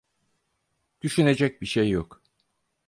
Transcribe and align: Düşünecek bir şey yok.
Düşünecek 1.01 1.61
bir 1.61 1.65
şey 1.67 1.89
yok. 1.89 2.21